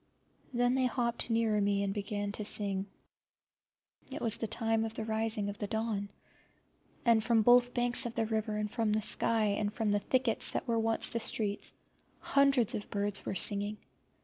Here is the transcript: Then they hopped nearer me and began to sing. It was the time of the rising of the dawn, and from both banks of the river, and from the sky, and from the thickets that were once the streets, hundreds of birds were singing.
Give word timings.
Then 0.51 0.73
they 0.73 0.87
hopped 0.87 1.29
nearer 1.29 1.61
me 1.61 1.83
and 1.83 1.93
began 1.93 2.31
to 2.31 2.43
sing. 2.43 2.87
It 4.11 4.19
was 4.19 4.37
the 4.39 4.47
time 4.47 4.83
of 4.83 4.95
the 4.95 5.05
rising 5.05 5.47
of 5.47 5.59
the 5.59 5.67
dawn, 5.67 6.09
and 7.05 7.23
from 7.23 7.43
both 7.43 7.75
banks 7.75 8.07
of 8.07 8.15
the 8.15 8.25
river, 8.25 8.57
and 8.57 8.71
from 8.71 8.93
the 8.93 9.03
sky, 9.03 9.45
and 9.49 9.71
from 9.71 9.91
the 9.91 9.99
thickets 9.99 10.49
that 10.49 10.67
were 10.67 10.79
once 10.79 11.09
the 11.09 11.19
streets, 11.19 11.75
hundreds 12.19 12.73
of 12.73 12.89
birds 12.89 13.27
were 13.27 13.35
singing. 13.35 13.77